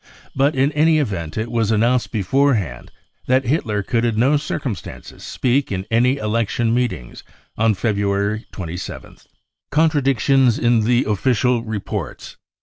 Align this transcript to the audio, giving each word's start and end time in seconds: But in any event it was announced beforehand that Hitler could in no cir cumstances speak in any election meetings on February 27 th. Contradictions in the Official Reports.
But 0.35 0.55
in 0.55 0.71
any 0.71 0.97
event 0.97 1.37
it 1.37 1.51
was 1.51 1.69
announced 1.69 2.11
beforehand 2.11 2.91
that 3.27 3.45
Hitler 3.45 3.83
could 3.83 4.03
in 4.03 4.17
no 4.17 4.35
cir 4.35 4.59
cumstances 4.59 5.21
speak 5.21 5.71
in 5.71 5.85
any 5.91 6.17
election 6.17 6.73
meetings 6.73 7.23
on 7.55 7.75
February 7.75 8.47
27 8.51 9.11
th. 9.17 9.27
Contradictions 9.69 10.57
in 10.57 10.85
the 10.85 11.05
Official 11.05 11.63
Reports. 11.63 12.37